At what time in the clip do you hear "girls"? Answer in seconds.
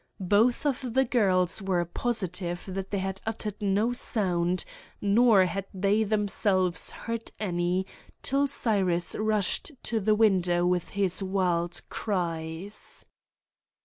1.05-1.61